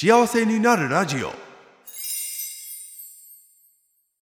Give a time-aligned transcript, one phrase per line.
[0.00, 1.32] 幸せになるラジオ。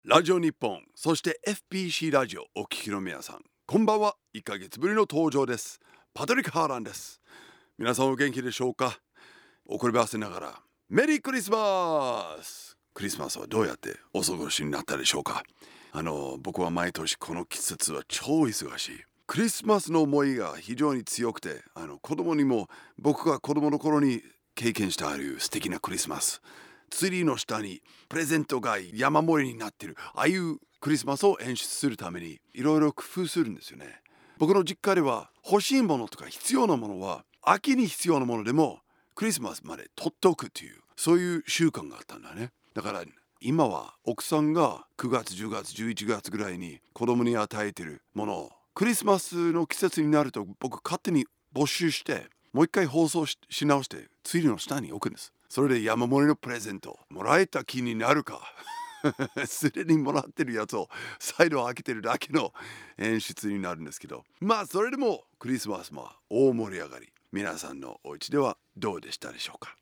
[0.05, 4.15] ラジオ日本そして FPC ラジオお聞きの皆さんこんばんは。
[4.33, 5.81] 1ヶ月ぶりの登場です。
[6.13, 7.19] パトリック・ハーランです。
[7.77, 9.01] 皆さんお元気でしょうか？
[9.67, 12.78] 遅ればせながらメリークリスマス！
[12.94, 15.44] クリスマスはどうやってお過ごしになったでしょうか？
[15.92, 19.03] あの僕は毎年この季節は超忙しい。
[19.27, 24.21] クリスマスの思いが非常に強くてあの子供にも僕が子供の頃に
[24.55, 26.41] 経験したある素敵なクリスマス。
[26.90, 34.02] ツリーの下にプレゼントが山盛りになっているああいうクリスマスを演出するためにいろいろ工夫するんですよね。
[34.38, 38.80] 僕の実家では欲しいものとか必要なものは秋に必要なものでも
[39.14, 42.52] クリスマスまで取っておくというそういう習慣があったんだね。
[42.73, 43.03] だから
[43.42, 55.34] 今は奥さんが9月10月11月ぐらいに子供に与えているものをクリスマスの季節になると僕勝手に募集してもう一回放送し直してツリーの下に置くんです。
[55.50, 58.40] それで山盛りのプレゼントもらえた気になるか。
[59.45, 60.88] すでにもらってるやつを
[61.20, 62.53] 再度開けてるだけの
[62.98, 64.23] 演出になるんですけど。
[64.39, 67.11] まあそれでもクリスマスも大盛り上がり。
[67.33, 69.76] 皆さんのお家ではどうでしたでしょうか。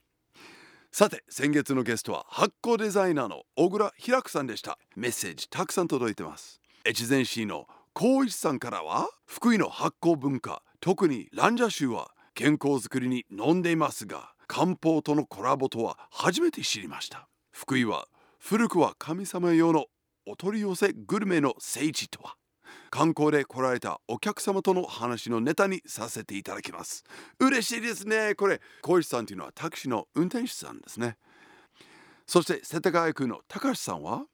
[0.91, 4.79] さて先月のゲストは発酵デザイナーの小倉平久さんでした。
[4.95, 6.59] メッセージたくさん届いてます。
[6.87, 17.27] 越前市の光一さんからは福井の発酵文化特にランジャ州は健康づくりに飲んでいますが漢方とのコラボとは初めて知りました。
[17.51, 18.07] 福井は
[18.39, 19.85] 古くは神様用の
[20.25, 22.35] お取り寄せグルメの聖地とは。
[22.89, 27.03] 観光で来られたお客様との話のネタにさせていただきます。
[27.39, 28.35] 嬉しいですね。
[28.35, 31.17] これ小石さんというのはタクシーの運転手さんですね。
[32.27, 34.25] そして世田谷区の高橋さんは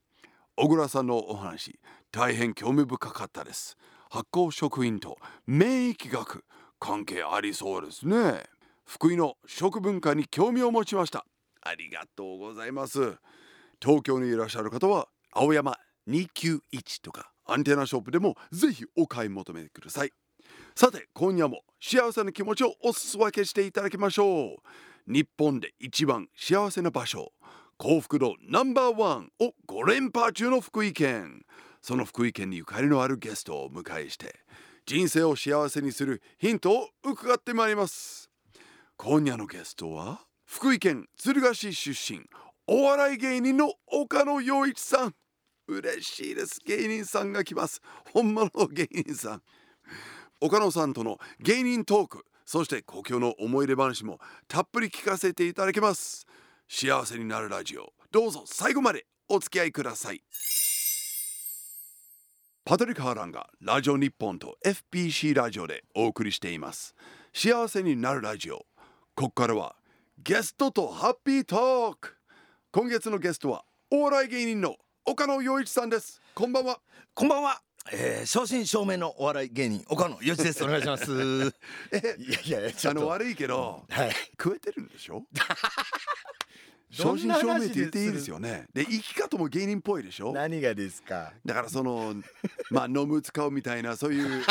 [0.55, 1.79] 小倉さんのお話
[2.11, 3.77] 大変興味深かったです。
[4.09, 6.43] 発酵食品と免疫学。
[6.79, 8.43] 関係ありそうですね。
[8.85, 11.25] 福井の食文化に興味を持ちました。
[11.61, 13.17] ありがとうございます。
[13.81, 16.61] 東京にいらっしゃる方は青山291
[17.01, 20.11] とかアンテナショップでもぜひお買い求めください。
[20.75, 25.11] さて今夜も幸せな気持ちをおす分けしていただきましょう。
[25.11, 27.31] 日本で一番幸せな場所
[27.77, 31.45] 幸福度ナンバーワンを5連覇中の福井県。
[31.81, 34.35] その福井県にゆかりのあるゲストをお迎えして
[34.89, 38.27] 人生を幸せにするヒントを伺ってまいります。
[38.97, 42.21] 今夜のゲストは福井県敦賀市出身
[42.65, 45.13] お笑い芸人の岡野陽一さん。
[45.67, 46.59] 嬉しいです。
[46.65, 47.83] 芸人さんが来ます。
[48.11, 49.43] 本物の芸人さん。
[50.41, 54.17] 岡野さんとの芸人トークそして故郷の思い出話も
[54.47, 56.25] たっぷり聞かせていただきます。
[56.67, 60.23] 幸せになるラジオどうぞ最後までお付き合いください。
[62.69, 66.93] パトリック・ハーランがラジオ日本と FPC ラジオでお送りしています
[67.33, 68.57] 幸せになるラジオ
[69.15, 69.75] ここからは
[70.23, 72.15] ゲストとハッピートーク
[72.71, 76.77] 今月のゲストはお笑い芸人の岡野陽一さんですこんばんは
[77.15, 77.59] こんばんは。
[77.91, 80.63] えー、正真正銘のお笑い芸人岡野よしです。
[80.63, 81.11] お願いします。
[81.91, 84.11] えいやいやちょっとあの悪いけどはい。
[84.39, 85.23] 食えてるんでしょ？
[86.91, 88.67] 正真正銘って言っていいですよね。
[88.73, 90.33] で生き方も芸人っぽいでしょ？
[90.33, 91.33] 何がですか？
[91.45, 92.15] だからその
[92.71, 94.43] まあ飲む使うみたいなそういう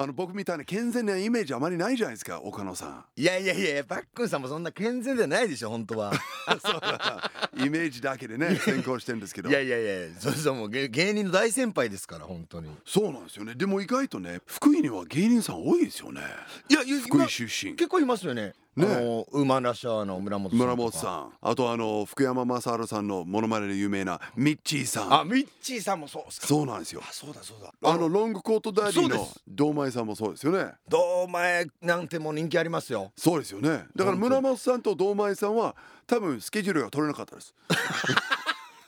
[0.00, 3.04] あの僕みたいな健全なイメージあまりないじゃないですか岡野さん。
[3.16, 6.12] いやいやいやパックンさんもそんな健全ではないでしょ本当は。
[6.64, 7.30] そうだ。
[7.56, 9.50] イメージだけでね先行してるんですけど。
[9.50, 12.70] いやいやいやそうそうもう芸芸人の大先輩ですから本当に。
[12.86, 13.54] そうなんですよね。
[13.54, 16.22] でも意外とね福井には芸人さん多いですよね。
[16.68, 17.74] いや福今井出身。
[17.74, 18.54] 結構いますよね。
[18.78, 18.86] ね。
[18.86, 20.58] あのウーマンラッシャーの村本さん。
[20.58, 21.32] 村本さん。
[21.40, 25.14] あとあの福山雅治さんのモノマネで有名なミッチーさん。
[25.14, 26.46] あミッチーさんもそうですか。
[26.46, 27.02] そうなんですよ。
[27.02, 27.72] あそうだそうだ。
[27.82, 30.72] あのロングコートダディの堂前さんもそうですよね。
[30.88, 33.12] 堂前なんてもう人気ありますよ。
[33.16, 33.84] そうですよね。
[33.96, 35.74] だから村本さんと堂前さんは
[36.06, 37.54] 多分スケジュールが取れなかったです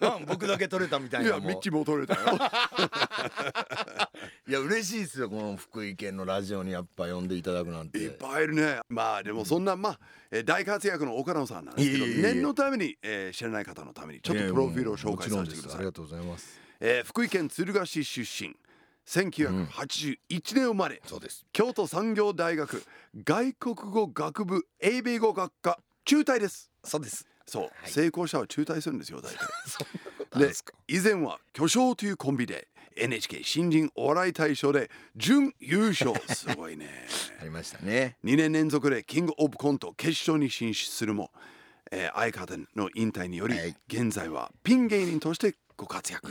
[0.01, 2.21] うん僕だけ取れたみたいいなもうやミッチも取れたよ。
[4.49, 7.99] いや嬉しいですよこの福井県のラジオにやっぱ呼んでいただくなんて。
[7.99, 8.81] いっぱいいるね。
[8.89, 10.01] まあでもそんなまあ
[10.31, 12.23] えー大活躍の岡野さんなんですけどいえいえいえ。
[12.35, 15.77] 念のためにえー知らない方のためにちょっとプロフィールを紹介させてください。
[15.77, 16.59] ありがとうございます。
[16.81, 18.57] えー福井県敦賀市出身。
[19.07, 20.19] 1981
[20.55, 21.03] 年生まれ。
[21.07, 21.45] そうです。
[21.53, 22.83] 京都産業大学
[23.25, 26.71] 外国語学部英米語学科中退です。
[26.85, 27.91] そうですそう、はい。
[27.91, 30.39] 成功者は中退するんですよ大体。
[30.39, 30.53] で
[30.87, 36.13] 以前は巨匠というコンビで NHK 新人お笑い大賞で準優勝。
[36.33, 37.09] すごいね。
[37.41, 38.17] ありましたね。
[38.25, 41.33] 2年連続でキングオブコント決勝に進出するも、
[41.91, 43.77] えー相方の引退により、はい。
[43.89, 46.31] 現在はピン芸人としてご活躍。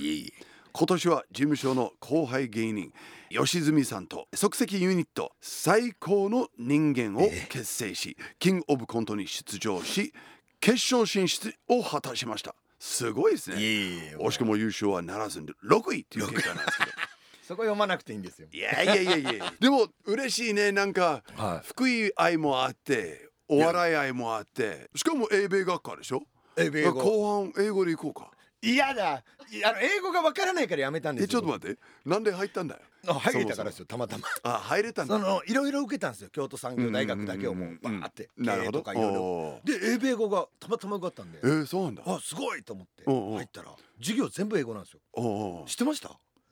[0.72, 2.94] 今年は事務所の後輩芸人
[3.30, 10.14] 吉住さんと即席ユニット最高の人間を結成し、キングオブコントに出場し
[10.60, 12.56] 決勝進出を果たしました。
[12.80, 13.56] すごいですね。
[13.58, 16.92] 惜しくも優勝はならずに6位っていう結果なんですけど。
[17.50, 18.48] そこ読まなくていいんですよ。
[18.52, 19.54] いやいやいやいや。
[19.60, 20.72] でも嬉しいね。
[20.72, 24.90] なんかは福井愛もあってお笑い愛もあって。
[24.96, 26.22] しかも英米学科でしょ？
[26.58, 26.94] 英語。
[27.04, 29.24] 後半英語で行こうか嫌だ。
[29.52, 31.26] いやあの英語がわからないからやめたんですよ。
[31.26, 31.80] えちょっと待って。
[32.06, 34.28] なんで入ったんだよあ入れたからですよたまたま。
[34.44, 35.18] あ入れたんだ。
[35.18, 38.84] そのいろいろ受けたんですよ京都産業大学だけをもうバーってなるほど。
[38.84, 39.22] 経営とかいろいろ。
[39.22, 41.40] おで英米語がたまたま受かったんで。
[41.40, 42.04] ーえー、そうなんだ。
[42.06, 43.36] あすごいと思っておうおう。
[43.38, 45.00] 入ったら授業全部英語なんですよ。
[45.14, 45.68] おうおう。
[45.68, 46.10] 知ってました？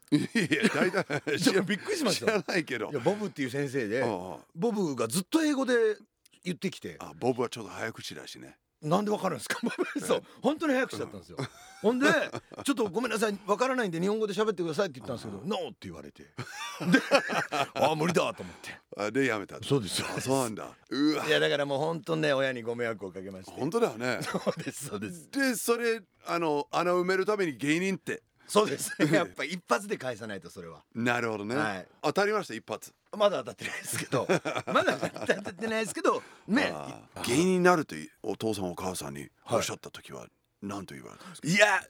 [0.10, 2.90] いやいや大体ちょっとびっくりしまし知たらないけど。
[2.90, 4.40] いやボブっていう先生でおうおう。
[4.56, 5.74] ボブがずっと英語で
[6.46, 6.96] 言ってきて。
[7.00, 9.60] あボブはちょっと早口だしねなんでわかるんですか？
[10.06, 11.38] そう本当に早口だったんですよ。
[11.82, 12.08] ほんで
[12.64, 16.24] ちょっとごめんなさいわからないんで日本語で喋ってくださいって言ったんですけど「ノー」って言われて。
[16.24, 16.32] で
[17.76, 18.78] あ無理だと思って。
[18.98, 20.08] あでやめたそうですよ。
[20.16, 20.70] あそうなんだ。
[20.90, 24.86] うわいやだからもう本当ね親にご迷惑をかけまして本当だよねそうです。
[24.88, 28.94] そうですでそれあの穴埋めるために芸人ってそうです。
[29.00, 30.84] ねやっぱ一発で返さないとそれは。
[30.96, 31.88] なるほどね、はい。
[32.02, 32.94] 当たりました一発。
[33.16, 34.28] まだ当たってないですけど。
[34.72, 36.74] まだ当たってないですけどね。
[37.26, 40.28] 芸人になるとお父さんお母さんにおっしゃった時は
[40.62, 41.82] 何と言われたんですか、いや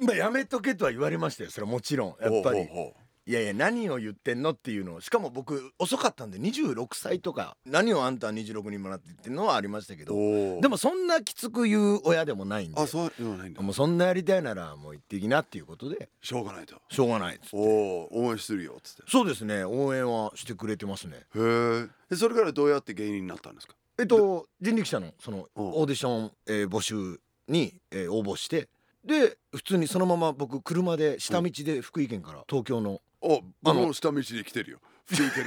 [0.00, 1.50] まあやめとけとは言われましたよ。
[1.50, 2.08] それはもちろん。
[2.08, 2.32] やっぱり。
[2.32, 13.62] ほうほうほいやいや何を言ってんのっていうのをしかも僕遅かったんで26歳とか何をあんたは26にもなって言ってんのはありましたけうどでもそんなきつく言う親でもないんであそういうのないんだ。
[13.62, 16.74] もうそんなやりたいならもう行ってきなっていうことでしょうがないと。
[16.90, 17.56] しょうがないっつって。
[17.56, 19.02] おお応援するよっつって。
[19.06, 21.18] そうですね応援はしてくれてますね。
[21.36, 23.74] へえでそれからどうやって芸人になったんですか？
[24.00, 28.68] えっと人力車のそのうんオーディション、えー募集に、えー応募して
[29.04, 34.78] で普通にそのまま僕車で下道で福井県から東京のおあの下道で来てるよ。
[35.04, 35.44] 福井県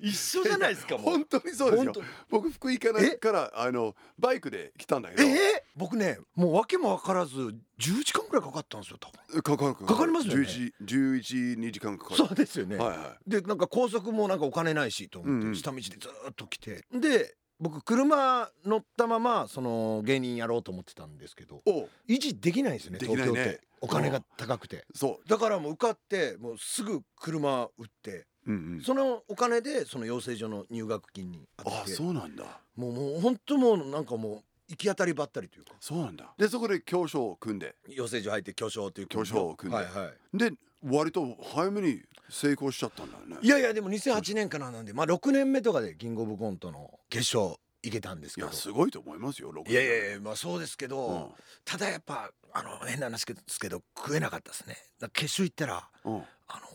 [0.00, 1.92] に一緒じゃないですか本当にそうですよ。
[2.28, 5.22] 僕福井からえからあのバイクで来たんだけど。
[5.22, 5.26] え？
[5.26, 5.38] ー、
[5.76, 9.42] 僕ねもう訳も分からず10時間くらいかかったんですよ多分。
[9.42, 10.42] かかるかかりますよね。
[10.42, 12.16] 11 11 2時間かかる。
[12.16, 15.56] そうですよね、はいはでなんか高速もなんかお金ないしと思って、うんうん。
[15.56, 16.84] 下道でずーっと来て。
[16.92, 21.62] で僕車乗ったままその芸人やろうと思ってたんですけど
[22.08, 22.98] 維持できないんですね。
[22.98, 24.84] 東京ってお金が高くて。
[24.94, 28.26] そだからもう受かってもうすぐ車売って。
[28.46, 31.90] う、うんうん、そのお金でその養成所の入学金に当あて。
[31.90, 32.60] てそうなんだ。
[32.76, 35.72] もうもう本当もうなんかもう行き当たりばったりというか。
[35.80, 36.32] そうなんだ。
[36.38, 37.74] でそこで教書を組んで。
[37.88, 39.84] 養成所入って巨匠という巨匠を組んで。
[39.84, 40.36] はいはい。
[40.36, 40.52] で
[40.82, 42.00] 割と早めに
[42.30, 43.36] 成功しちゃったんだよね。
[43.42, 48.46] いやいやでも2008年からなんでまあ6年目とかでキングオブコントの決勝行けたんですいけど。
[48.48, 51.28] やすごいと思いますよ6いやいやいやまあそうですけど、うん。
[51.64, 54.76] ただやっぱあの変な話ですけど食えなかったですね。
[55.12, 56.22] 決勝行ったらうん、あの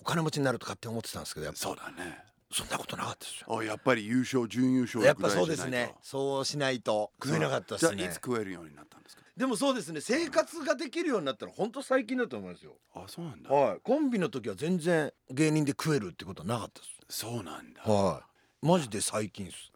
[0.02, 2.24] お金持ちになるとかって思ってたんですけどやっぱそうだね。
[2.52, 3.58] そんなことなかったですよ。
[3.60, 5.94] あやっぱり優勝準優勝やっぱそうですね。
[6.02, 7.98] そうしないと食えなかったですね。
[7.98, 9.24] じゃあいつ食えるようになったんですか？
[9.36, 12.78] でもそうですね生活ができるようになったら本当最近だと思いますよ。
[12.94, 13.80] あそうなんだ、はい。
[13.84, 17.20] コンビの時は全然芸人で食えるってことはなかったです。
[17.22, 18.24] そうなんだ、は
[18.64, 18.66] い。
[18.66, 19.72] マジで最近です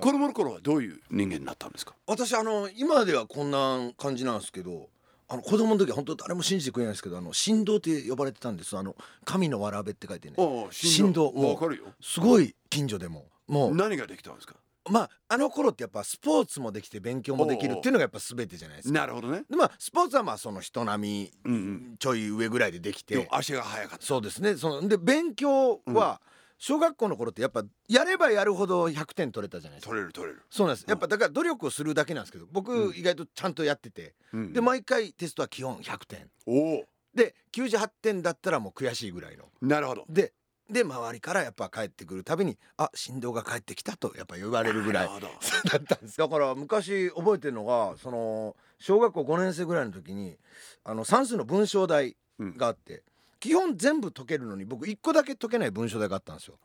[0.00, 0.60] 子供の頃は。
[0.60, 1.94] どういう人間になったんですか？
[2.06, 4.88] 私あの今ではこんな感じなんですけど
[5.28, 8.76] あの子供の時は本当誰も信じてくれないんですけどあの神道って呼ばれてたんです。
[8.76, 10.34] あの神のわらべって書いてね。
[10.38, 11.84] ああ振動もうわかるよ。
[12.00, 13.26] すごい近所でも。
[13.46, 13.74] もう。
[13.74, 14.56] 何ができたんですか？
[14.88, 18.98] まああの頃ってやっぱスポーツもできて勉強もできるっていうのがやっぱ全てじゃないですか。
[18.98, 19.44] なるほどね。
[19.48, 21.90] でまあスポーツはまあその人並うんうん。
[21.92, 23.14] みちょい上ぐらいでできて。
[23.14, 24.06] でも足が速かった。
[24.06, 24.56] そうですね。
[24.56, 26.20] そので勉強は
[26.60, 29.90] 小学校の頃ってやっぱやればやるほど100点取れたじゃないですか。
[29.90, 30.84] 取れる取れる、そうなんです。
[30.86, 32.94] やっぱだから努力をするだけなんですけど僕うん。
[32.94, 36.30] 意外とちゃんとやっててうんで毎回テストは基本100点。
[36.46, 36.84] おお。
[37.14, 39.46] で98点だったらもう悔しいぐらいの。
[39.62, 40.04] なるほど。
[40.10, 40.34] で
[40.68, 45.40] で周りからやっぱ帰ってくるたびに「あ振動が帰ってきた」とやっぱ言われるぐらいなるほど。
[45.70, 50.36] だったんですだから昔覚えてるのがその小学校5年生ぐらいの時に
[50.84, 53.02] あの算数の文章題があって、
[53.40, 56.58] 基本全部解けるのに僕1個だけ解けない文章題があったんですよ。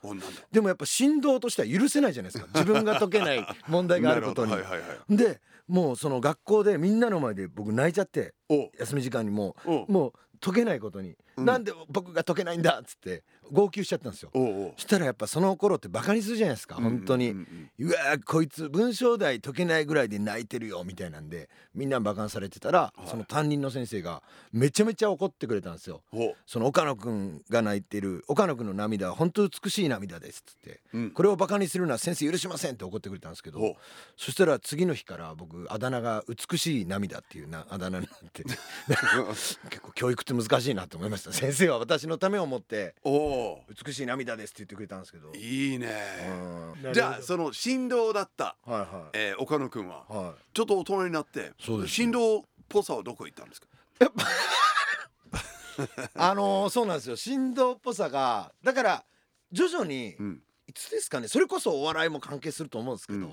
[0.51, 0.59] で？
[0.61, 2.49] もやっぱ振動としては許せないじゃないですか。
[2.53, 4.51] 自分が解けない問題があることに。
[4.51, 8.69] はいはいはいでもうその学校でみんなの前で僕泣いちゃってお。
[8.77, 9.85] 休み時間にもお。
[9.85, 14.31] うもう解けないことに、うんなんで僕が解けないんだっつって号泣しちゃったんですよ。
[14.33, 23.07] そしたらやっぱその頃ってバカにするじゃないですか本当に、うわーこいつ文章題解けないぐらいで泣いてるよみたいなんでみんなバカにされてたら、はい。
[23.07, 26.01] その担任の先生がめちゃめちゃ怒ってくれたんですよ。
[26.45, 30.81] その岡野くんが泣いてる岡野くんの涙は本当美しい涙ですっつって。
[30.93, 31.11] うん。
[31.11, 33.75] これをバカにするのは先生許しませんって怒ってくれたんですけどお
[34.17, 38.43] そしたら次の日から僕あだ名が美しい涙っていうなあだ名になって
[39.69, 41.41] 結構教育って難しいなと思いましたした。
[41.45, 43.63] 先生は私のためを思っておお。
[43.85, 45.33] 美しい涙ですって言ってくれたんですけど。
[45.33, 45.93] いいね。
[46.83, 46.93] うん。
[46.93, 50.33] じゃあその振動だった、はいはえー岡野くんはいはい。
[50.53, 53.67] ちょっと大人になってそうです振動っぽさはどこ行ったんですか？
[56.15, 57.15] あのーそうなんですよ。
[57.15, 59.05] 振動っぽさがだから
[59.51, 60.41] 徐々に、うん。
[60.67, 63.31] いつですかねそれこそお笑いも関係すると思うんですけど、うん。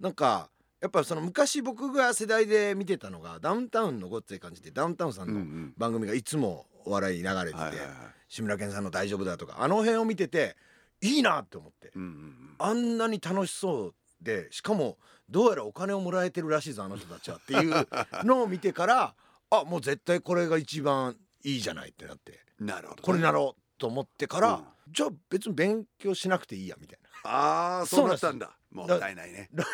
[0.00, 0.48] なんか
[0.80, 5.34] やっぱその昔僕が世代で見てたのがダウンタウンのごっつい感じでダウンタウンさん
[5.68, 7.88] の番組がいつもお笑いに流れてて、はいはいはい
[8.28, 10.56] 志村けんさんの「大丈夫だ」とかあの辺を見てて
[11.00, 11.92] いいなって思って。
[11.94, 14.96] うんうんあんなに楽しそうでしかも
[15.28, 17.86] どうやらお金をもらえてるらしいぞあの人たちはっていう
[18.24, 19.14] のを見てから
[19.50, 22.40] あもう絶対これが一番いいじゃないってなって。
[22.58, 24.64] うんなるほどね、これなろうと思ってから、うん。
[24.90, 28.56] じゃあ別に勉強しなくていいやみたいああそうなったんだ。
[28.70, 29.48] もったいないね。
[29.52, 29.64] な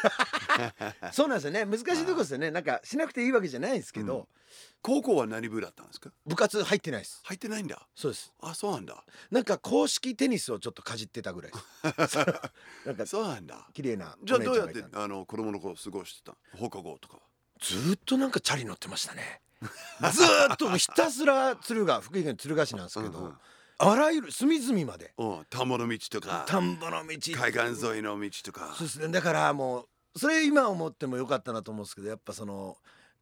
[1.12, 1.64] そうなんですよね。
[1.64, 2.50] 難しいとこですよね。
[2.50, 4.26] なんかしなくていいわけじゃないんですけど、うん。
[4.82, 6.10] 高校は何部だったんですか？
[6.26, 7.20] 部活入ってないです。
[7.24, 7.88] 入ってないんだ。
[7.94, 8.32] そうです。
[8.40, 9.04] あそうなんだ。
[9.30, 11.52] なんか公式テニスをちょっとかじってたぐらい
[12.86, 13.68] なんかそうなんだ。
[13.72, 17.16] 綺麗なじゃあどうやってあの子供の頃過ごしてた放課後とか。
[17.16, 17.22] は
[17.60, 19.40] ずーっとなんかチャリ乗ってましたね。
[19.62, 23.38] ずーっとひたすら敦賀福井県敦賀市なんですけど、うんうん
[23.84, 25.12] あらゆる隅々まで。
[25.18, 26.44] うん田んぼの道とか。
[26.46, 27.18] 田んぼの道。
[27.34, 28.74] 海岸沿いの道とか。
[28.76, 29.08] そうですね。
[29.08, 32.76] だからもうそれ今思ってもよかったなと思うんですけどやっぱその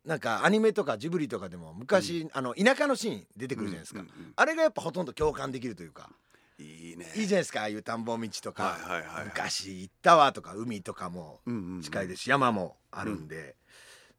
[0.05, 6.11] なんかアニメとかジブリとかでも昔、あの田舎のシーン出てくるじゃないですか、うんうんうんあれがやっぱほとんど共感できるというか。
[6.59, 7.11] いいね。
[7.17, 7.61] いいじゃないですか。
[7.61, 9.25] ああいう田んぼ道とか、はいはいはいはい。
[9.27, 11.83] 昔行ったわとか海とかもうんうんうん。
[11.83, 13.57] 近いですし、山もあるんで、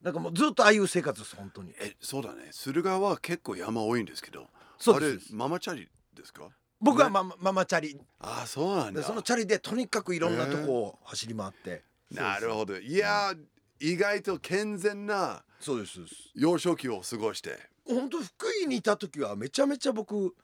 [0.01, 1.73] なんかもうずっとああいう生活です本当に。
[1.79, 2.49] えそうだね。
[2.51, 4.41] 駿河は結構山多いんですけど。
[4.41, 4.47] あれ
[4.79, 5.35] そうです。
[5.35, 6.43] ママチャリですか？
[6.43, 6.49] ね
[6.79, 7.99] 僕はママママチャリ。
[8.19, 9.01] あそうなんだ。
[9.01, 12.77] でそのチャリでとにかくいろんなとこを走り回って、なるほど。
[12.77, 13.37] いやー
[13.79, 15.99] 意外と健全なそうです。
[16.33, 20.35] 幼少期を過ごして本当福井にいた時はめちゃめちゃ僕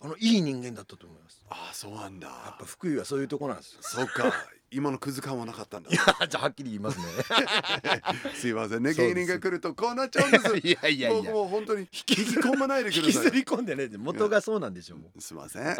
[0.00, 1.42] あのいい人間だったと思います。
[1.50, 2.28] あそうなんだ。
[2.28, 3.78] やっぱ福井はそういうとこなんですよ。
[3.82, 4.32] そっか。
[4.70, 5.90] 今のクズ感はなかったんだ。
[5.90, 7.04] い やじゃあはっきり言いますね。
[8.34, 8.94] すいませんね。
[8.94, 10.56] 芸人が来るとこうなっちゃうんです。
[10.66, 11.22] いやいやいや。
[11.22, 13.06] 僕もう本当に引き込まないでください。
[13.06, 15.20] 引きずり込んでね元がそうなんでしょう。
[15.20, 15.76] すいません。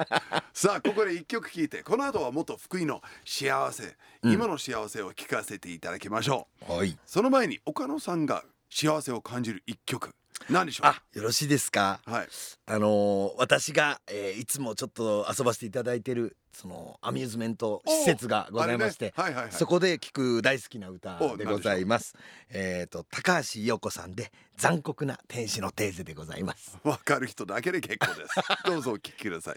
[0.54, 4.32] さあここで一曲聴いてこの後はもっと福井の幸せ、うん。
[4.32, 6.72] 今の幸せを聞かせていただきましょう。
[6.72, 6.96] はい。
[7.04, 10.14] その前に岡野さんが幸せを感じる一曲
[10.50, 10.86] 何でしょう？
[10.86, 12.00] あよろしいですか？
[12.06, 12.28] はい。
[12.66, 19.12] あのー私が、えーいつもちょっと遊ばせていただいてるそのアミューズメント施設がございまして、ね。
[19.16, 19.52] はいはいはい。
[19.52, 22.14] そこで聴く大好きな歌でございます。
[22.50, 26.78] えっ、と高橋洋子さんで残酷な天使のテーゼでございます。
[26.84, 28.34] わかる人だけで結構です。
[28.66, 29.56] どうぞお聞きください。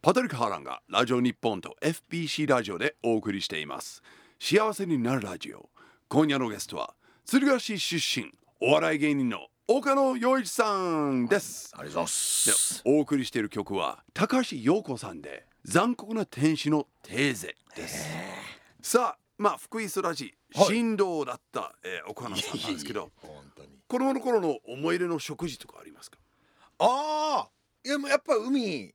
[0.00, 4.02] パトリック・ハーランがラジオ日本と FPC ラジオでお送りしています。
[4.38, 5.70] 幸せになるラジオ。
[6.08, 6.94] 今夜のゲストは
[7.30, 11.70] 鶴ヶ市出身お笑い芸人の岡野陽一さんです。
[11.74, 12.82] ありがとうございます。
[12.82, 18.08] でお送りしている曲は高橋洋子さんで残酷な天使のテーゼです。
[18.80, 23.10] さあまあ福井育ちはい振動だった、えー岡野さんなんですけど
[23.88, 26.16] 子供の頃の思い出の食事とかありますか？
[26.78, 27.48] ああ
[27.84, 28.94] いやもうやっぱ海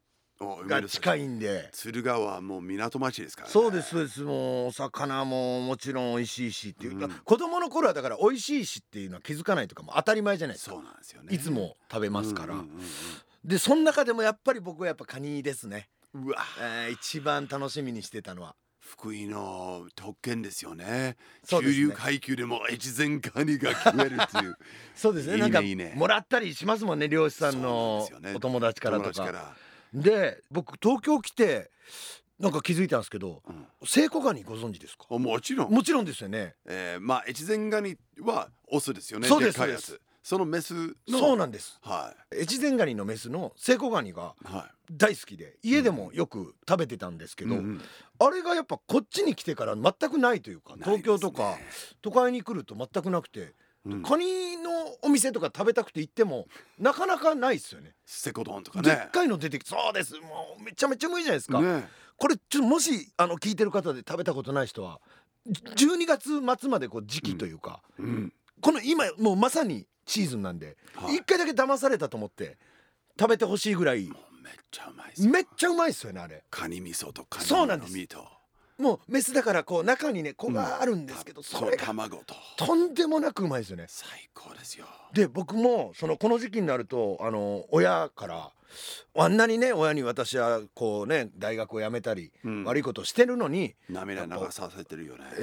[0.67, 1.69] が近いいんで。
[1.71, 4.21] 敦賀はもう港町ですから、ね、そうですそうです。
[4.21, 6.99] もうお魚ももちろん美味しいしっていう。
[6.99, 7.11] か、うん。
[7.11, 10.75] 子供の頃はだから美味しいしっていうのは気づかないとかも当たり前じゃないですか。
[10.75, 11.33] そうなんですよね。
[11.33, 12.69] いつも食べますから、うんうん
[13.43, 16.37] でその中でもやっぱり僕はやっぱカニですね、うんうんうわ。
[16.61, 18.55] えー一番楽しみにしてたのは。
[18.79, 20.85] 福井の特権ですよね。
[20.85, 21.15] ね。
[21.47, 24.55] 中流階級でも越前カニが食えるっていう。
[24.93, 25.33] そうですね。
[25.33, 25.59] いいねな
[25.89, 29.55] んかもらったりしますもんね漁師さんのお友達からとか
[29.93, 31.71] で僕東京来て
[32.39, 33.67] なんか気づいたんですけどうん。
[33.85, 35.05] セイコガニご存知ですか？
[35.11, 36.55] あもちろん、もちろんですよね。
[36.65, 40.01] えー、まあ越前ガニはオスですよねそうですっかいやつ。
[40.23, 40.73] そのメス
[41.07, 41.19] の。
[41.19, 41.77] そうなんです。
[41.81, 44.47] は越前ガニのメスのセイコガニがい。
[44.47, 47.81] は大好きで家でもよく食べてたんですけい、ど、うんうん。
[48.19, 50.97] あれがやっぱこっちに来てから全くないというかないですね。
[51.03, 51.57] 東京とか
[52.01, 53.53] 都会に来ると全くなくて、
[53.85, 54.03] うん。
[54.03, 54.69] カニの
[55.01, 56.47] お店とか食べたくて行っても
[56.79, 57.93] なかなかないですよね。
[58.05, 58.89] セコドンとかね。
[58.89, 60.13] でっかいの出てきてそうです。
[60.15, 61.61] もうめちゃめちゃうまいじゃないですか。
[61.61, 61.87] ね。
[62.17, 64.99] これちょっともしあの聞いてる方で食べたことない人は
[65.47, 66.29] じ12月
[66.61, 68.33] 末までこう時期というか、うん。
[68.61, 71.15] この今もうまさにシーズンなんではい。
[71.15, 72.57] 一、回だけ騙されたと思って
[73.19, 74.09] 食べてほしいぐらい。
[74.43, 75.31] めっちゃうまいですよ。
[75.31, 76.43] めっちゃうまいですよねあれ。
[76.49, 77.91] カニ味噌とカニそうなんです。
[77.91, 78.25] のミート
[78.77, 82.35] もうメスだからこう中にね子があるんですけど、たそれが卵と。
[82.57, 83.85] とんでもなくうまいですよね。
[83.87, 84.85] 最高ですよ。
[85.13, 88.51] で僕もそのこの時期になるとあの親から
[89.15, 92.63] あんなにね親に私はこうね大学を辞めたり、うん。
[92.63, 95.25] 悪いことしてるのに涙流させてるよね。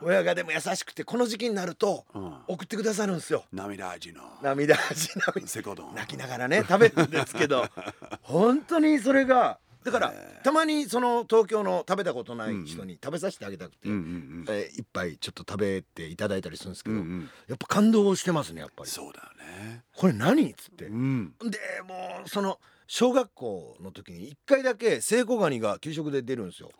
[0.00, 2.36] 親がでも優しくてこの時期になるとうん。
[2.46, 3.44] 送ってくださるんですよ。
[3.52, 4.22] 涙味の。
[4.42, 5.92] 涙味涙セコ丼。
[5.94, 7.66] 泣きながらね食べるんですけど
[8.22, 10.12] 本当にそれがだから
[10.44, 17.30] たまにその東京の食べたことない人に食べさせてあげたくて、うんうんえー一杯ちょっと食べていただいたりするんですけど、うんうん。
[17.48, 18.90] やっぱ感動してますねやっぱり。
[18.90, 19.26] そうだよ
[19.66, 19.82] ね。
[19.96, 20.86] これ何っつって。
[20.86, 21.34] う、ん。
[21.44, 26.70] でもうその小学校の時に1回だけセイコガニが給食で出るんですよ。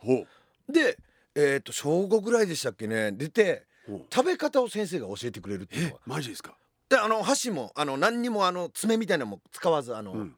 [0.69, 0.97] で
[1.35, 3.11] えっ、と小5ぐらいでしたっけね。
[3.11, 3.65] 出て
[4.13, 5.99] 食べ方を先生が教えてくれるっていうえのが。
[6.05, 6.55] マジですか？
[6.89, 10.35] であの箸もあの何にもあの爪みたいなのも使わずあの、うん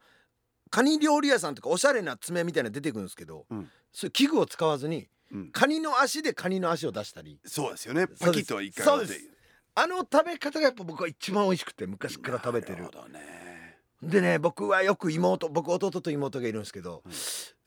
[0.70, 3.70] カニ料理屋さんとかおしゃれな爪みたいなの出てくるんですけど、うん。
[3.92, 5.52] そういう器具を使わずにうん。
[5.52, 7.40] カニの足でカニの足を出したり。
[7.46, 8.08] そうですよね。
[8.08, 9.30] パキッと一回そうです。
[9.76, 12.76] あの食べ方がやっぱ僕は一番美味しくて昔から食べてる。
[12.76, 13.78] なるほどね。
[14.02, 17.04] でね僕はよく妹僕弟と妹がいるんですけど、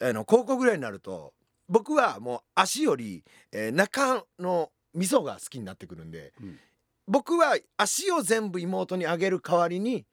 [0.01, 1.35] あの高校ぐらいになると
[1.69, 6.59] 僕はもう足より、えー中の味噌が好きになってくるんで、うん。
[7.07, 10.07] 僕は足を全部妹にあげる代わりに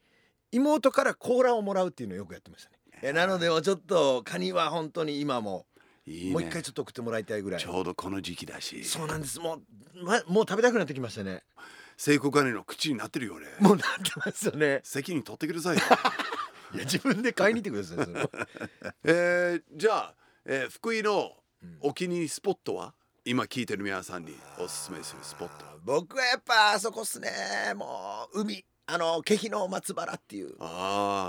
[0.52, 2.75] 妹から甲羅をもらうっていうのをよくやってましたね。
[3.06, 5.68] えーなのでちょっとカニは本当に今も
[6.08, 6.32] いいね。
[6.34, 7.60] もう一回ちょっと送ってもらいたいぐらい。
[7.60, 8.84] ちょうどこの時期だし。
[8.84, 9.40] そうなんです。
[9.40, 11.44] もう、ま、もう食べたくなってきましたね。
[11.98, 14.82] 聖子カニの口になってるよ俺もうなってますよね。
[14.84, 15.84] 責任取ってくださいよ。
[16.74, 18.32] いや自分で買いに行ってくださいそ
[19.06, 21.32] えーじゃあ、えー福井の
[21.62, 22.94] うんお気に入りスポットは？
[23.24, 25.66] 今聞いてる皆さんにおすすめするスポット。
[25.84, 27.30] 僕はやっぱあそこっすね。
[27.76, 30.52] もう海あの気比の松原っていう。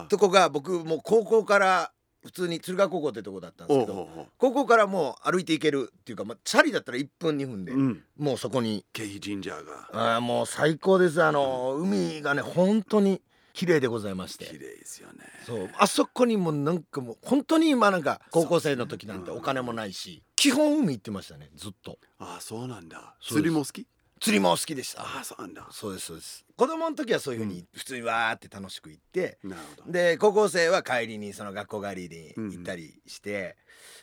[0.08, 1.92] とこが僕もう高校から
[2.24, 8.02] 普通に敦賀高校ってとこだったんですけど高校からもう歩いていけるっていうか、まあ、チャリだったら1分2分で、うん。
[8.18, 8.84] もうそこに。
[8.92, 10.16] 京肥神社が。
[10.16, 11.22] あーもう最高です。
[11.22, 13.22] あの海がね本当に
[13.52, 14.44] 綺麗でございまして。
[14.46, 15.20] 綺麗ですよね。
[15.46, 15.70] そう。
[15.78, 21.98] あそこにもなんかもう本当に今なんか高校生の時なんてお金もないし、基本海行ってましたねずっと。
[22.18, 23.14] ああそうなんだ。
[23.22, 23.86] 釣りも好き？
[24.20, 25.02] 釣りも好きでした。
[25.02, 25.66] ああそうなんだ。
[25.70, 26.44] そうですそうです。
[26.56, 29.92] 子供の時はそういうふうに普通にわーって楽しく行って、なるほど。
[29.92, 33.56] で高校生は帰りにその学校帰りに行ったりして、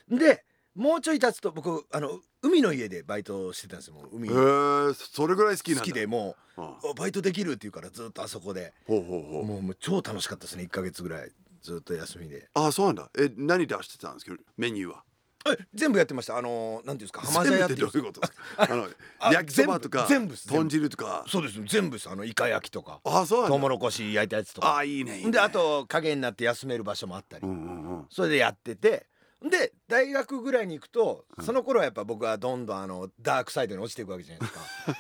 [0.10, 3.96] でもうちょい経つと僕あの海の家でバイトしてたんですよ。
[3.96, 4.30] もう海。
[4.30, 5.82] へえそれぐらい好きなんだ。
[5.82, 8.74] 好きでもうあバイトできるって言うからずっとあそこで。
[8.86, 9.46] ほうほうほう。
[9.46, 10.64] もうもう超楽しかったですね。
[10.64, 12.50] 1ヶ月ぐらいずっと休みで。
[12.54, 13.10] ああそうなんだ。
[13.18, 15.04] え何出してたんですけどメニューは。
[15.08, 15.13] え
[15.74, 16.38] 全部やってました。
[16.38, 18.64] あのなんていうんですか浜茶屋ってどういうことですか？
[18.72, 18.88] あの
[19.20, 21.26] あ焼きそばとか全部豚汁とか。
[21.28, 21.62] そうです。
[21.66, 23.00] 全部あのイカ焼きとか。
[23.04, 24.78] ああそうトウモロコシ焼いたやつとあか。
[24.78, 27.46] あいいねであと影になって休める場所もあったり。
[28.10, 29.08] それでやってて。
[29.50, 34.54] で大学ぐらいに行くとその頃はやっぱ僕はどんどんあのダークサイドに落ちていくわけじゃないです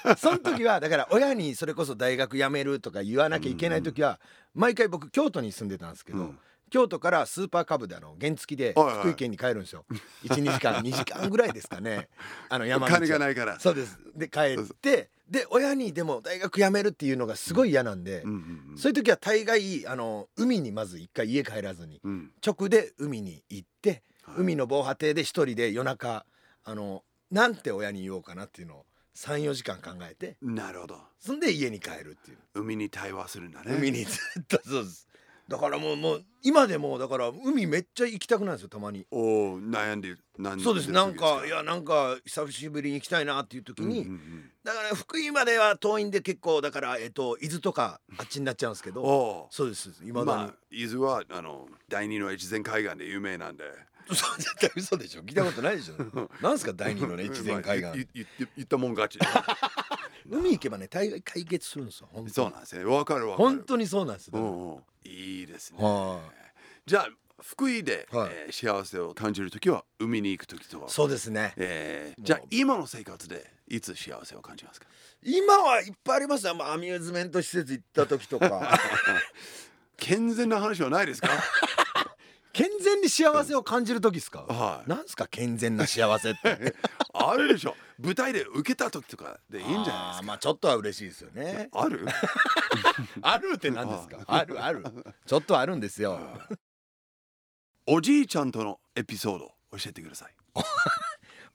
[0.03, 0.15] か。
[0.19, 4.19] その時はだから親にそれこそ大学辞めるとか言わなきゃいけない時は
[4.53, 6.39] 毎回僕京都に住んでたんですけど、うん
[6.73, 9.85] 京都からスーパーカブであの原付で福井県に帰るんですよ。
[10.25, 12.09] 12時間2時間ぐらいですかね。
[12.49, 12.97] あの山道を。
[12.97, 13.59] 金がないから。
[13.59, 13.99] そうです。
[14.15, 18.77] で帰ってで親にでも大学辞めるっていうのがすごい嫌なんで、うんうんうん。
[18.79, 22.31] そういう時は大概あの海にまず一回家帰らずにうん。
[22.43, 24.35] 直で海に行って、はい。
[24.39, 26.25] 海の防波堤で一人で夜中
[26.63, 30.99] あのなんて親に言おうかなっていうのを34時間考えてなるほど。
[31.19, 33.75] そんで家に帰るっていう、海に対話するんだね。
[33.75, 35.07] 海にずっとそうです
[35.47, 39.05] だからもうもう今でもだから海めっちゃ行きたくなるんですよたまに。
[39.11, 40.91] おお悩んでる悩んでるそうです。
[40.91, 44.07] なんか時いやなんか久しぶりに行きたいなっていう時に、
[44.63, 49.91] だから福井までは遠いんで結構だからえっと伊豆とかあっちになっちゃうんですけどおそうです。
[50.03, 53.63] 今おだに、まあ伊豆はあの第二の越前海岸で有名なんで。
[54.05, 55.21] そう絶対嘘でしょ。
[55.21, 55.95] 聞いたことないでしょ。
[56.41, 59.19] なんすか第二のね越前海まあ岸言ったもん勝ち
[60.29, 62.33] 海行けばね大概解決するんですよ本当に。
[62.33, 62.85] そうなんですね。
[62.85, 63.49] わかるわかる。
[63.49, 64.83] 本当にそうなんですよ、うんうん。
[65.05, 65.77] いいですね。
[65.81, 66.21] は
[66.85, 67.07] じゃあ
[67.41, 68.29] 福井で、はい。
[68.31, 70.89] えー幸せを感じる時は海に行く時とは？
[70.89, 71.53] そうですね。
[71.57, 74.87] えーじゃあ今の生活でいつ幸せを感じますか？
[75.23, 78.79] 今はいっぱいありますよ、まあ、アミューズメント施設行った時とか。
[79.97, 81.29] 健全な話はないですか？
[82.53, 84.41] 健全に幸せを感じる時ですか？
[84.43, 84.89] はい。
[84.89, 86.75] なんすか健全な幸せって。
[87.13, 87.75] あるでしょ。
[87.99, 90.21] 舞台で受けた時とかでいいんじゃないですか？
[90.23, 91.69] まあちょっとは嬉しいですよね。
[91.73, 92.05] ある？
[93.23, 94.19] あるって何ですか？
[94.27, 94.83] あるある。
[95.25, 96.19] ちょっとあるんですよ。
[97.87, 100.35] おじいちゃんとのエピソード教えてください。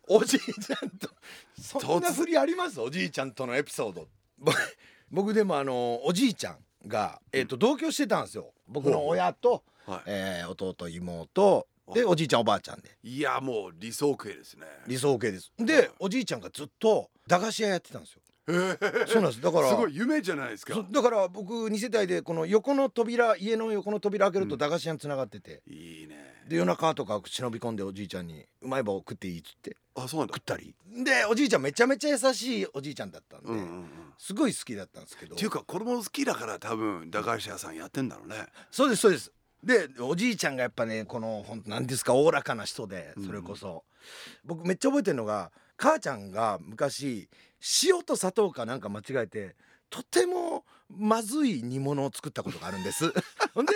[0.09, 1.09] おじいちゃんと
[1.63, 2.81] そんなふりあります？
[2.81, 4.09] おじいちゃんとのエピソード。
[4.39, 4.53] ぼ
[5.11, 6.59] 僕でもあのおじいちゃん
[6.89, 8.53] が、えー、と同居してたんですよ。
[8.67, 10.03] 僕の親と、はい。
[10.07, 11.66] えー弟妹。
[11.94, 12.98] でおじいちゃんおばあちゃんで。
[13.03, 14.66] いやもう理想系ですね。
[14.87, 15.51] 理想系です。
[15.57, 15.66] はい。
[15.66, 18.20] でおじいちゃんがずっと駄菓子屋やってたんですよ。
[19.07, 19.40] そうなんです。
[19.42, 20.87] だから すごい夢じゃないですか。
[20.90, 24.59] だから僕2世帯でこの横の扉家の横の扉開けるとうん。
[24.59, 26.42] 駄菓子屋につながってて、いいね。
[26.46, 29.77] で夜中とか忍び込んでおじいちゃんに「うまい棒食っていい?」っつって。
[29.94, 30.35] あそうなんだ。
[30.35, 30.74] 食ったり。
[31.05, 33.88] でおじいちゃんめちゃめちゃ優しいおじいちゃんだったんで、うんうんうん。
[34.18, 35.35] すごい好きだったんですけど。
[35.35, 38.46] っていうか子供好きだから多分駄菓子屋さんやってんだろうね。
[38.70, 39.31] そうですそうです
[39.62, 43.85] でおじいちゃんがやっぱねこのほんと何ですかおおらかな人でそれこそ、
[44.44, 47.29] 僕めっちゃ覚えてるのが母ちゃんが昔
[47.85, 49.57] 塩と砂糖かなんか間違えて
[49.90, 53.12] とてもまずい煮物を作ったことがあるんです。
[53.55, 53.73] ほんで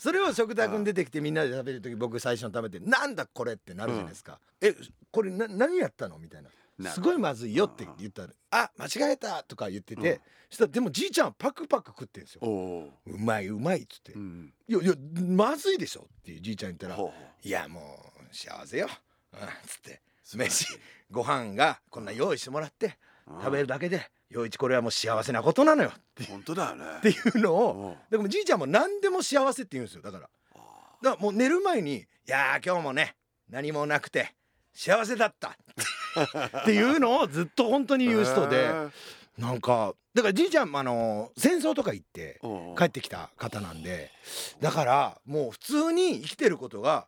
[0.00, 4.74] それを食卓に出てきてみんなで食べる時僕最初に食べて「なんだこれ」ってなるじゃないですか「え
[5.10, 6.50] これな何やったの?」みたいなな
[6.88, 10.20] すごいまずいよって言ったら「あ間違えた」とか言ってて、うん。
[10.50, 12.40] そしたらでもじいちゃんはパクパク食ってんですよ。
[13.06, 17.12] うまいうまいっつって、ー、うん、いやいやまずいでしょっていうじいちゃん言ったらほうほ
[17.42, 18.88] 「いやもう幸せよ」
[19.32, 20.02] うんつって。
[20.36, 20.66] 飯
[21.10, 26.24] ご飯がこんな用意してもらってう食べるだけで陽一これはもう幸せなことなのよって。
[26.24, 26.84] 本当だよね。
[26.98, 27.96] っていうのをうん。
[28.10, 30.30] でもじいちゃんも何でも幸せって言うんですよだから。
[31.02, 33.16] だからもう寝る前に「いやー今日もね
[33.48, 34.34] 何もなくて
[34.72, 35.56] 幸せだった」
[36.62, 38.90] っていうのをずっと本当に言う人へでー
[39.38, 42.40] なんかだからじいちゃんもあの戦争とか行って
[42.76, 44.10] 帰ってきた方なんで
[44.60, 47.06] だからもう普通に生きてることが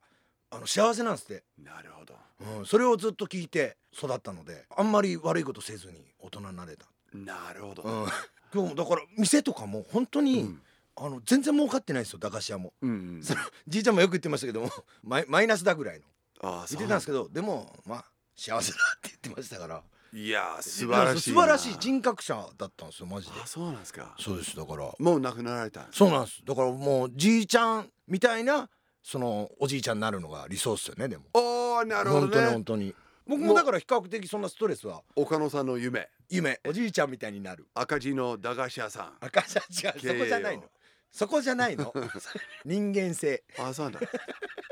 [0.50, 2.14] あの幸せなんですって、なるほど。
[2.58, 8.06] うん、それをずっと聞いて育ったのであんまり悪いことせずに大人になれた、なるほど、うん、
[8.52, 10.62] 今日もだから店とかも本当に、うん。
[10.94, 12.74] あの全然儲かってないんですよ駄菓子屋も。
[12.82, 13.22] うんうん。
[13.22, 14.70] そのじいちゃんもよく言ってましたけども
[15.02, 16.04] マイマイナスだぐらいの
[16.42, 18.04] ああ言ってたんですけどでもまあ
[18.36, 19.82] 幸せだって言ってましたから。
[20.14, 23.32] いやー素晴らしい素晴らしい人格者だったんですよマジで。
[23.42, 24.14] あそうなんですか。
[24.20, 24.92] そうですだから。
[24.98, 26.42] もう亡くなられたそうなんです。
[26.44, 28.68] だからもうじいちゃんみたいな
[29.02, 31.24] そのおじいちゃんになるのが理想っすよねでも。
[31.32, 32.94] おーなるほど本当にね本当に。
[33.26, 36.10] 僕もだから比較的そんなストレスは岡野さんの夢。
[36.28, 37.68] 夢おじいちゃんみたいになる。
[37.72, 39.12] 赤字の駄菓子屋さん。
[39.24, 40.64] 赤じゃ違うそこじゃないの
[41.12, 41.92] そこじゃないの。
[42.64, 43.44] 人間性。
[43.58, 44.08] あそうなんだ。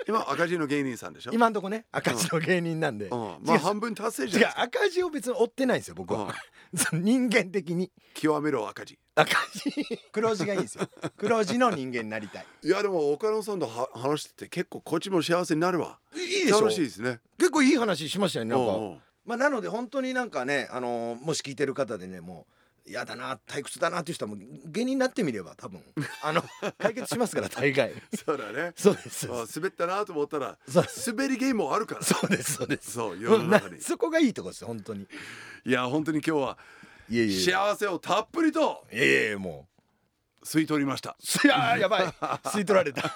[0.09, 1.33] 今赤字の芸人さんでしょ？
[1.33, 6.35] 今んとこね赤字の芸人なんで、うん、まあ半分達成じゃ違ない赤字を別に追ってないんですよ僕は、
[6.75, 7.93] その人間的に。
[8.15, 8.99] 極めろ赤字。
[9.15, 9.71] 赤字。
[10.11, 10.89] 黒字がいいんですよ。
[11.19, 12.47] 黒字の人間になりたい。
[12.63, 15.99] いやでも岡野さんとは話してて結構こっちも幸せになるわ。
[16.17, 16.61] いいでしょ。
[16.63, 17.21] 楽しいですね。
[17.39, 19.03] 結構いい話しましたよねなんか、うんうん。
[19.27, 22.55] まあ、なので本当になんかね、あのーもし聞いてる方でねもう
[22.87, 25.83] 嫌だな退屈だなっていう人はもう芸人になってみれば多分。
[26.23, 26.43] あの
[26.79, 27.93] 解決しますから大概。
[28.25, 28.73] そうだね。
[28.77, 29.29] そうです。
[29.31, 30.59] あ滑ったなと思ったら
[31.07, 32.03] 滑り芸もあるから。
[32.03, 32.93] そうですそうです。
[32.93, 33.77] そう世の中に。
[33.77, 35.07] な そこがいいとこですよ本当に。
[35.65, 36.59] いや本当に今日は
[37.09, 39.69] いえい幸せをたっぷりといえいえも
[40.45, 41.17] 吸い取りました。
[41.45, 42.03] ういやーやばい。
[42.45, 43.15] 吸い取られた。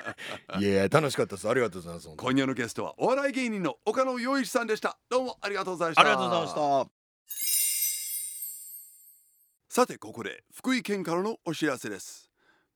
[0.60, 1.48] いや楽しかったです。
[1.48, 4.98] ありがとうございます今夜のゲストはお笑い芸人の岡野陽一さんでした。
[5.08, 6.00] どうもありがとうございました。
[6.02, 6.48] ありがとうございま
[6.84, 6.95] した
[9.76, 12.30] さてここで福井県からのお知らせです。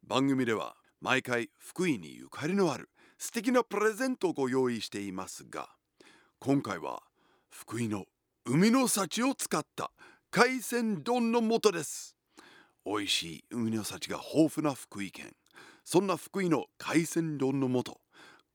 [0.06, 5.70] 番組では毎回福井にゆかりのある素敵なプレゼントをご用意していますが
[6.40, 7.00] 今回は
[7.48, 8.04] 福井の
[8.44, 9.92] 海の幸を使った
[10.30, 12.16] 海鮮丼の素です。
[12.84, 15.32] 美味しい海の幸が豊富な福井県。
[15.84, 17.98] そんな福井の海鮮丼の素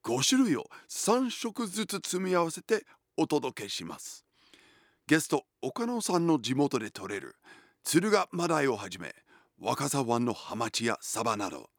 [0.03, 2.85] 5種類を3食ずつ積み合わせて
[3.17, 4.23] お届けします。
[5.07, 7.37] ゲスト岡野さんの地元で採れる
[7.87, 9.13] 敦賀マダイをはじめ
[9.59, 11.69] 若狭湾のハマチやサバなど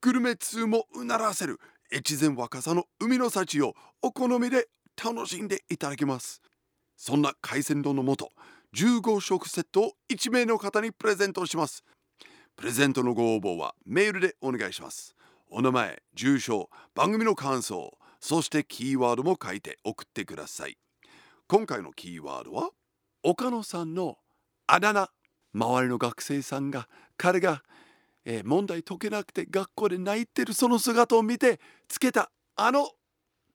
[0.00, 1.58] グルメ通もうならせる
[1.92, 6.40] 越前若狭の海の幸をお好みで楽しんでいただけます。
[6.96, 8.30] そんな海鮮丼の素
[8.76, 11.82] 15食セットを1名の方にプレゼントします。
[12.54, 15.16] プレゼントのご応募はメールでお願いします。
[15.50, 20.78] お名前住所番組の感想そしてキーワードも書いて送ってください。
[21.48, 22.70] 今回のキーワードは
[23.24, 24.18] 岡野さんの
[24.68, 25.10] あだ名。
[25.58, 27.64] 周りの学生さんが彼が、
[28.24, 32.90] えー問題解けなくて学校で泣いてるその姿を見てつけたあの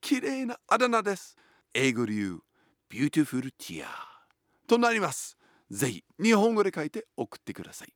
[0.01, 1.37] 綺麗なあだ名です。
[1.73, 2.41] 英語で言う
[2.91, 3.85] Beautiful Tear
[4.67, 5.37] となります。
[5.71, 7.93] ぜひ日本語で書いて送ってください。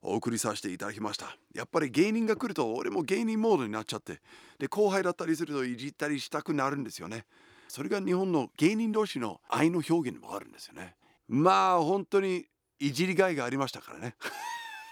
[0.00, 1.36] お送りさせていただきました。
[1.56, 4.20] やっぱり芸人が来ると俺も芸人モードになっちゃって。
[4.60, 7.24] で後輩だったりするといじったりしたくなるんですよね。
[7.66, 10.94] それが日本の芸人同士の愛の表現でもあるんですよね。
[11.28, 12.46] まあ本当に
[12.78, 14.16] いじりがいがありましたからね。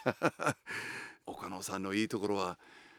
[1.26, 2.58] 岡野さんのいいところは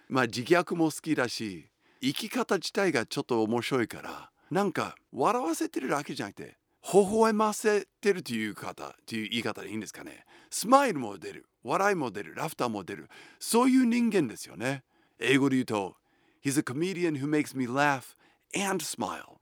[0.09, 1.69] まあ自虐も好きだし
[2.01, 6.57] 生き方自体がちょっと面白いからなんか笑わせてるだけじゃなくて
[6.93, 10.25] 微笑ませてるという方という言い方でいいんですかね。
[10.49, 14.83] スマイルも出る笑いも出るラフターも出るそういう人間ですよね。
[15.19, 15.95] 英語で言うと
[16.43, 18.15] He's a comedian who makes me laugh
[18.55, 19.37] and smile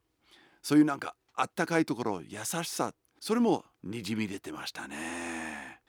[0.61, 2.93] そういうなんかあったかいところ優しさ
[3.25, 5.79] それもにじみ出てましたね。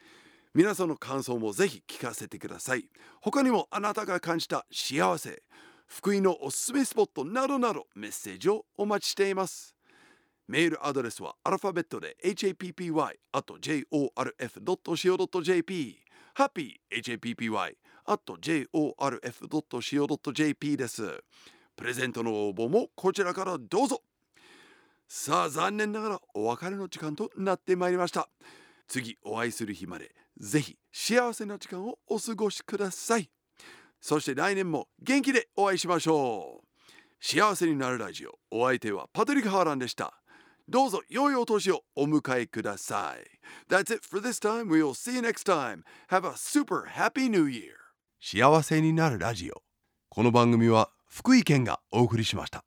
[0.55, 2.89] 皆さんの感想もぜひ聞かせてください。
[3.21, 5.43] 他にもあなたが感じた幸せ
[5.87, 9.77] 福井のおすすめスポットなどなどメッセージをお待ちしています。
[10.49, 12.73] メールアドレスはアルファベットで happy
[13.33, 13.99] あと jorf.co.jp
[16.39, 17.75] happy happy
[18.07, 20.07] あと jorf.co.jp
[20.79, 21.23] です。
[21.77, 24.01] プレゼントの応募もこちらからどうぞ。
[25.09, 28.29] さあ残念ながらお別れの時間となってまいりました。
[28.89, 33.31] 次お会いする日までぜひ幸せな時間をお過ごしください。
[34.01, 36.67] そして来年も元気でお会いしましょう。
[37.21, 40.21] 幸せになるラジオお相手はパトリック・ハーランでした。
[40.69, 43.73] どうぞ良いお年をお迎えください。
[43.73, 44.69] That's it for this time.
[44.69, 45.83] We'll see you next time.
[46.09, 47.75] Have a super happy new year.
[48.21, 49.63] 幸せになるラジオ。
[50.09, 52.66] この番組は福井県がお送りしました。